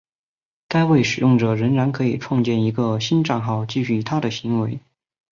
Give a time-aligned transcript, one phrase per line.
[0.67, 4.79] 该位使用者仍然可以创建一个新帐号继续他的行为。